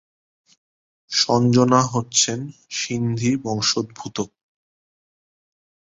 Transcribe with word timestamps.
সঞ্জনা 1.11 1.81
হচ্ছেন 1.93 2.39
সিন্ধি 2.71 3.31
বংশোদ্ভূত। 3.43 4.17